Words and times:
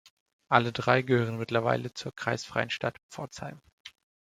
Alle 0.49 0.73
drei 0.73 1.03
gehören 1.03 1.37
mittlerweile 1.37 1.93
zur 1.93 2.11
kreisfreien 2.15 2.71
Stadt 2.71 2.97
Pforzheim. 3.13 3.61